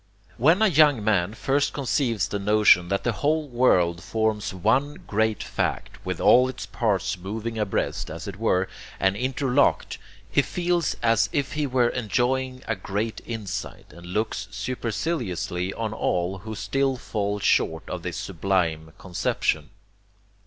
When 0.37 0.63
a 0.63 0.67
young 0.67 1.03
man 1.03 1.35
first 1.35 1.73
conceives 1.73 2.27
the 2.27 2.39
notion 2.39 2.87
that 2.87 3.03
the 3.03 3.11
whole 3.11 3.47
world 3.47 4.01
forms 4.01 4.51
one 4.51 4.95
great 5.05 5.43
fact, 5.43 6.03
with 6.03 6.19
all 6.19 6.49
its 6.49 6.65
parts 6.65 7.19
moving 7.19 7.59
abreast, 7.59 8.09
as 8.09 8.27
it 8.27 8.37
were, 8.37 8.67
and 8.99 9.15
interlocked, 9.15 9.99
he 10.27 10.41
feels 10.41 10.95
as 11.03 11.29
if 11.31 11.53
he 11.53 11.67
were 11.67 11.89
enjoying 11.89 12.63
a 12.67 12.75
great 12.75 13.21
insight, 13.27 13.93
and 13.93 14.07
looks 14.07 14.47
superciliously 14.49 15.71
on 15.75 15.93
all 15.93 16.39
who 16.39 16.55
still 16.55 16.97
fall 16.97 17.37
short 17.39 17.87
of 17.87 18.01
this 18.01 18.17
sublime 18.17 18.93
conception. 18.97 19.69